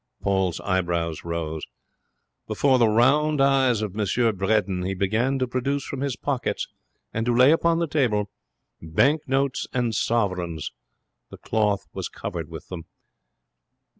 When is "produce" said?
5.47-5.83